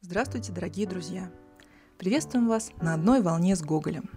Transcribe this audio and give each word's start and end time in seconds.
Здравствуйте, 0.00 0.50
дорогие 0.50 0.86
друзья! 0.86 1.30
Приветствуем 1.98 2.48
вас 2.48 2.70
на 2.80 2.94
одной 2.94 3.20
волне 3.20 3.54
с 3.54 3.60
Гоголем. 3.60 4.08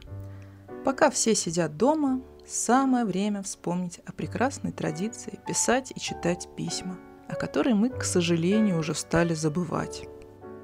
Пока 0.86 1.10
все 1.10 1.36
сидят 1.36 1.76
дома, 1.76 2.22
самое 2.48 3.04
время 3.04 3.44
вспомнить 3.44 4.00
о 4.06 4.14
прекрасной 4.14 4.72
традиции 4.72 5.42
писать 5.46 5.92
и 5.94 6.00
читать 6.00 6.48
письма, 6.56 6.98
о 7.28 7.36
которой 7.36 7.74
мы, 7.74 7.90
к 7.90 8.06
сожалению, 8.06 8.80
уже 8.80 8.96
стали 8.96 9.34
забывать 9.34 10.08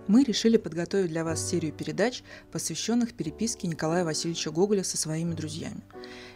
мы 0.08 0.24
решили 0.24 0.58
подготовить 0.58 1.10
для 1.10 1.24
вас 1.24 1.48
серию 1.48 1.72
передач, 1.72 2.24
посвященных 2.52 3.14
переписке 3.14 3.68
Николая 3.68 4.04
Васильевича 4.04 4.52
Гоголя 4.52 4.84
со 4.84 4.98
своими 4.98 5.34
друзьями. 5.34 5.82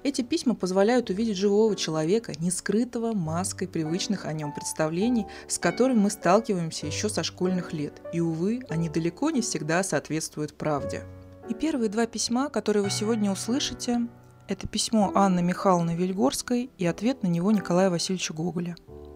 Эти 0.04 0.21
письма 0.21 0.55
позволяют 0.55 1.09
увидеть 1.09 1.38
живого 1.38 1.75
человека, 1.75 2.33
не 2.39 2.51
скрытого 2.51 3.14
маской 3.14 3.68
привычных 3.68 4.25
о 4.25 4.33
нем 4.33 4.54
представлений, 4.54 5.25
с 5.47 5.57
которыми 5.57 6.00
мы 6.00 6.09
сталкиваемся 6.09 6.86
еще 6.86 7.09
со 7.09 7.23
школьных 7.23 7.73
лет. 7.73 8.01
И, 8.14 8.20
увы, 8.20 8.61
они 8.70 8.89
далеко 8.89 9.32
не 9.32 9.42
всегда 9.42 9.84
соответствуют 9.84 10.54
правде. 10.54 11.04
И 11.50 11.54
первые 11.54 11.89
два 11.89 12.06
письма, 12.06 12.50
которые 12.50 12.84
вы 12.84 12.89
сегодня 12.89 13.32
услышите, 13.32 14.07
это 14.47 14.68
письмо 14.68 15.11
Анны 15.15 15.42
Михайловны 15.42 15.95
Вильгорской 15.95 16.70
и 16.78 16.86
ответ 16.86 17.23
на 17.23 17.28
него 17.28 17.51
Николая 17.51 17.89
Васильевича 17.89 18.34
Гоголя. 18.34 18.75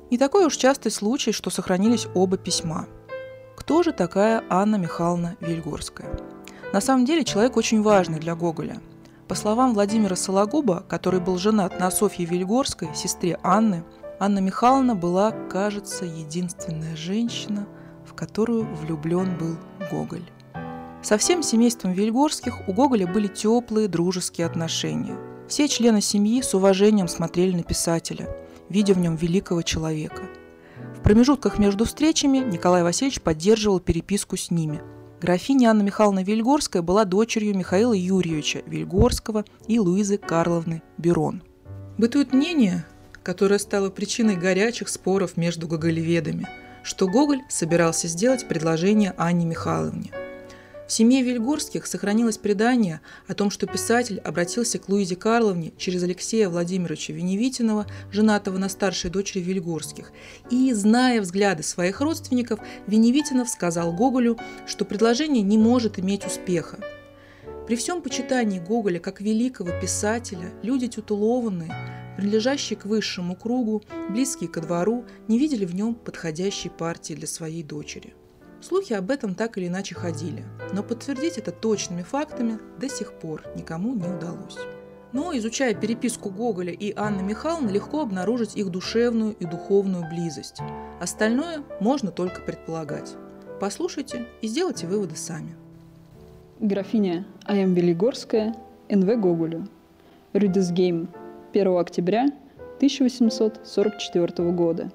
Не 0.09 0.17
такой 0.17 0.45
уж 0.45 0.57
частый 0.57 0.91
случай, 0.91 1.31
что 1.31 1.51
сохранились 1.51 2.07
оба 2.15 2.37
письма– 2.37 2.87
кто 3.69 3.83
же 3.83 3.91
такая 3.91 4.43
Анна 4.49 4.77
Михайловна 4.77 5.37
Вильгорская? 5.41 6.09
На 6.73 6.81
самом 6.81 7.05
деле 7.05 7.23
человек 7.23 7.55
очень 7.55 7.83
важный 7.83 8.17
для 8.17 8.33
Гоголя. 8.33 8.81
По 9.27 9.35
словам 9.35 9.75
Владимира 9.75 10.15
Сологуба, 10.15 10.83
который 10.89 11.19
был 11.19 11.37
женат 11.37 11.79
на 11.79 11.91
Софье 11.91 12.25
Вильгорской, 12.25 12.89
сестре 12.95 13.37
Анны, 13.43 13.83
Анна 14.19 14.39
Михайловна 14.39 14.95
была, 14.95 15.29
кажется, 15.51 16.05
единственная 16.05 16.95
женщина, 16.95 17.67
в 18.07 18.15
которую 18.15 18.67
влюблен 18.73 19.37
был 19.37 19.55
Гоголь. 19.91 20.27
Со 21.03 21.19
всем 21.19 21.43
семейством 21.43 21.91
Вильгорских 21.91 22.67
у 22.67 22.73
Гоголя 22.73 23.05
были 23.05 23.27
теплые 23.27 23.87
дружеские 23.87 24.47
отношения. 24.47 25.15
Все 25.47 25.67
члены 25.67 26.01
семьи 26.01 26.41
с 26.41 26.55
уважением 26.55 27.07
смотрели 27.07 27.55
на 27.55 27.61
писателя, 27.61 28.35
видя 28.67 28.95
в 28.95 28.97
нем 28.97 29.15
великого 29.15 29.61
человека– 29.61 30.23
в 30.99 31.03
промежутках 31.03 31.57
между 31.59 31.85
встречами 31.85 32.39
Николай 32.39 32.83
Васильевич 32.83 33.21
поддерживал 33.21 33.79
переписку 33.79 34.35
с 34.37 34.51
ними. 34.51 34.81
Графиня 35.21 35.69
Анна 35.69 35.81
Михайловна 35.81 36.23
Вильгорская 36.23 36.81
была 36.81 37.05
дочерью 37.05 37.57
Михаила 37.57 37.93
Юрьевича 37.93 38.61
Вильгорского 38.65 39.45
и 39.67 39.79
Луизы 39.79 40.17
Карловны 40.17 40.81
Берон. 40.97 41.41
Бытует 41.97 42.33
мнение, 42.33 42.85
которое 43.23 43.59
стало 43.59 43.89
причиной 43.89 44.35
горячих 44.35 44.89
споров 44.89 45.37
между 45.37 45.67
гоголеведами, 45.67 46.47
что 46.83 47.07
Гоголь 47.07 47.41
собирался 47.49 48.07
сделать 48.07 48.47
предложение 48.47 49.13
Анне 49.17 49.45
Михайловне– 49.45 50.11
в 50.89 50.91
семье 50.91 51.21
Вильгорских 51.21 51.85
сохранилось 51.85 52.39
предание 52.39 53.01
о 53.27 53.35
том, 53.35 53.51
что 53.51 53.67
писатель 53.67 54.17
обратился 54.21 54.79
к 54.79 54.89
Луизе 54.89 55.15
Карловне 55.15 55.71
через 55.77 56.01
Алексея 56.01 56.49
Владимировича 56.49 57.13
Веневитинова, 57.13 57.85
женатого 58.11 58.57
на 58.57 58.69
старшей 58.69 59.11
дочери 59.11 59.43
Вильгорских, 59.43 60.11
и, 60.49 60.73
зная 60.73 61.21
взгляды 61.21 61.61
своих 61.61 62.01
родственников, 62.01 62.59
Веневитинов 62.87 63.49
сказал 63.49 63.93
Гоголю, 63.93 64.39
что 64.65 64.83
предложение 64.83 65.43
не 65.43 65.59
может 65.59 65.99
иметь 65.99 66.25
успеха. 66.25 66.79
При 67.67 67.75
всем 67.75 68.01
почитании 68.01 68.57
Гоголя 68.57 68.99
как 68.99 69.21
великого 69.21 69.69
писателя, 69.79 70.49
люди 70.63 70.87
титулованные, 70.87 71.71
принадлежащие 72.17 72.79
к 72.79 72.85
высшему 72.85 73.35
кругу, 73.35 73.83
близкие 74.09 74.49
ко 74.49 74.59
двору, 74.59 75.05
не 75.27 75.37
видели 75.37 75.65
в 75.65 75.75
нем 75.75 75.93
подходящей 75.93 76.71
партии 76.71 77.13
для 77.13 77.27
своей 77.27 77.61
дочери. 77.61 78.15
Слухи 78.61 78.93
об 78.93 79.09
этом 79.09 79.35
так 79.35 79.57
или 79.57 79.67
иначе 79.67 79.95
ходили, 79.95 80.43
но 80.73 80.83
подтвердить 80.83 81.37
это 81.37 81.51
точными 81.51 82.03
фактами 82.03 82.59
до 82.77 82.89
сих 82.89 83.13
пор 83.13 83.43
никому 83.55 83.93
не 83.93 84.07
удалось. 84.07 84.57
Но, 85.11 85.35
изучая 85.35 85.73
переписку 85.73 86.29
Гоголя 86.29 86.71
и 86.71 86.93
Анны 86.95 87.23
Михайловны, 87.23 87.71
легко 87.71 88.01
обнаружить 88.01 88.55
их 88.55 88.69
душевную 88.69 89.33
и 89.39 89.45
духовную 89.45 90.07
близость. 90.07 90.59
Остальное 90.99 91.63
можно 91.79 92.11
только 92.11 92.41
предполагать. 92.41 93.15
Послушайте 93.59 94.27
и 94.41 94.47
сделайте 94.47 94.87
выводы 94.87 95.15
сами. 95.15 95.55
Графиня 96.59 97.25
А.М. 97.45 97.73
Велигорская, 97.73 98.55
Н.В. 98.89 99.15
Гоголю. 99.19 99.67
Рюдесгейм, 100.33 101.09
1 101.53 101.77
октября 101.77 102.27
1844 102.77 104.51
года. 104.51 104.91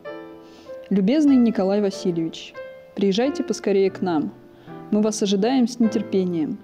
Любезный 0.90 1.36
Николай 1.36 1.80
Васильевич, 1.80 2.54
Приезжайте 2.94 3.42
поскорее 3.42 3.90
к 3.90 4.00
нам. 4.02 4.32
Мы 4.92 5.02
вас 5.02 5.20
ожидаем 5.20 5.66
с 5.66 5.80
нетерпением, 5.80 6.58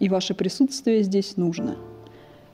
и 0.00 0.08
ваше 0.08 0.34
присутствие 0.34 1.04
здесь 1.04 1.36
нужно. 1.36 1.76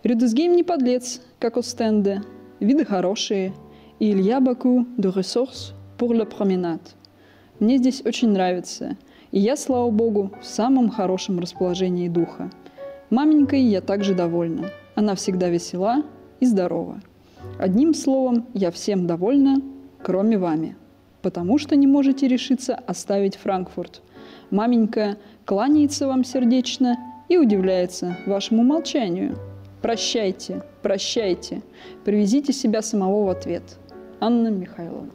Рюдесгейм 0.02 0.54
не 0.54 0.62
подлец, 0.62 1.22
как 1.38 1.56
Остенде. 1.56 2.22
Виды 2.60 2.84
хорошие, 2.84 3.54
и 3.98 4.12
Илья 4.12 4.38
Баку 4.40 4.86
de 4.98 5.10
ressources 5.10 5.72
pour 5.98 6.12
la 6.12 6.26
promenade. 6.26 6.94
Мне 7.58 7.78
здесь 7.78 8.02
очень 8.04 8.28
нравится, 8.28 8.98
и 9.30 9.40
я, 9.40 9.56
слава 9.56 9.90
богу, 9.90 10.32
в 10.42 10.44
самом 10.44 10.90
хорошем 10.90 11.38
расположении 11.38 12.08
духа. 12.08 12.50
Маменькой 13.08 13.62
я 13.62 13.80
также 13.80 14.14
довольна. 14.14 14.70
Она 14.94 15.14
всегда 15.14 15.48
весела 15.48 16.02
и 16.40 16.46
здорова. 16.46 17.00
Одним 17.58 17.94
словом, 17.94 18.46
я 18.52 18.70
всем 18.70 19.06
довольна, 19.06 19.62
кроме 20.02 20.36
вами 20.36 20.76
потому 21.22 21.58
что 21.58 21.76
не 21.76 21.86
можете 21.86 22.28
решиться 22.28 22.74
оставить 22.74 23.36
Франкфурт. 23.36 24.02
Маменька 24.50 25.16
кланяется 25.44 26.06
вам 26.06 26.24
сердечно 26.24 26.96
и 27.28 27.38
удивляется 27.38 28.16
вашему 28.26 28.62
молчанию. 28.62 29.38
Прощайте, 29.80 30.62
прощайте, 30.82 31.62
привезите 32.04 32.52
себя 32.52 32.82
самого 32.82 33.26
в 33.26 33.30
ответ. 33.30 33.62
Анна 34.20 34.48
Михайловна. 34.48 35.10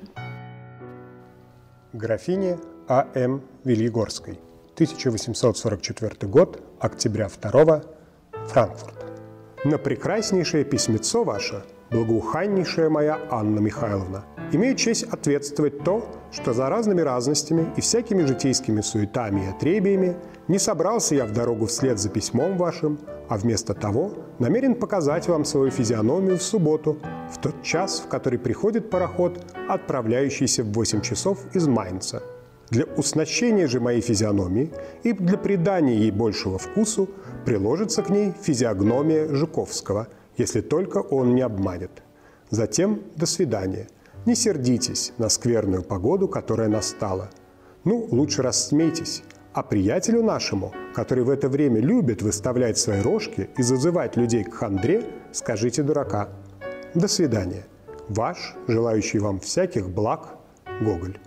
Графиня 1.94 2.58
А.М. 2.88 3.42
Велигорской. 3.64 4.40
1844 4.74 6.32
год, 6.32 6.62
октября 6.80 7.30
2 7.30 7.84
Франкфурт. 8.48 8.96
На 9.64 9.78
прекраснейшее 9.78 10.66
письмецо 10.66 11.24
ваше, 11.24 11.64
благоуханнейшая 11.90 12.90
моя 12.90 13.20
Анна 13.32 13.60
Михайловна– 13.60 14.26
имею 14.52 14.76
честь 14.76 15.04
ответствовать 15.04 15.84
то, 15.84 16.08
что 16.32 16.54
за 16.54 16.70
разными 16.70 17.02
разностями 17.02 17.68
и 17.76 17.82
всякими 17.82 18.24
житейскими 18.24 18.82
суетами 18.82 19.46
и 19.46 19.50
отребиями 19.50 20.16
не 20.48 20.60
собрался 20.60 21.16
я 21.16 21.26
в 21.26 21.34
дорогу 21.34 21.66
вслед 21.66 22.00
за 22.00 22.10
письмом 22.10 22.58
вашим, 22.58 23.00
а 23.28 23.38
вместо 23.38 23.74
того 23.74 24.14
намерен 24.40 24.76
показать 24.76 25.28
вам 25.28 25.46
свою 25.46 25.72
физиономию 25.72 26.38
в 26.38 26.44
субботу, 26.44 26.98
в 27.32 27.40
тот 27.40 27.62
час, 27.62 28.00
в 28.06 28.08
который 28.08 28.40
приходит 28.40 28.90
пароход, 28.90 29.44
отправляющийся 29.68 30.64
в 30.64 30.72
8 30.72 31.02
часов 31.02 31.40
из 31.54 31.68
Майнца. 31.68 32.24
Для 32.70 32.86
уснащения 32.98 33.68
же 33.68 33.80
моей 33.80 34.02
физиономии 34.02 34.72
и 35.04 35.14
для 35.14 35.38
придания 35.38 35.96
ей 35.96 36.12
большего 36.12 36.58
вкусу 36.58 37.10
приложится 37.46 38.04
к 38.04 38.10
ней 38.10 38.34
физиогномия 38.42 39.34
Жуковского, 39.34 40.08
если 40.38 40.62
только 40.62 40.98
он 40.98 41.36
не 41.36 41.42
обманет. 41.42 41.92
Затем 42.50 43.02
до 43.16 43.26
свидания– 43.26 43.88
не 44.28 44.36
сердитесь 44.36 45.14
на 45.18 45.30
скверную 45.30 45.84
погоду, 45.84 46.28
которая 46.28 46.68
настала. 46.68 47.30
Ну, 47.86 48.08
лучше 48.12 48.42
рассмейтесь. 48.42 49.24
А 49.54 49.64
приятелю 49.64 50.22
нашему, 50.22 50.74
который 50.94 51.24
в 51.24 51.30
это 51.30 51.48
время 51.48 51.80
любит 51.80 52.22
выставлять 52.22 52.78
свои 52.78 53.02
рожки 53.02 53.50
и 53.58 53.64
зазывать 53.64 54.18
людей 54.18 54.44
к 54.44 54.54
хандре, 54.54 55.06
скажите 55.32 55.82
дурака. 55.82 56.30
До 56.94 57.08
свидания. 57.08 57.66
Ваш, 58.10 58.56
желающий 58.68 59.20
вам 59.20 59.40
всяких 59.40 59.90
благ, 59.90 60.36
Гоголь. 60.82 61.18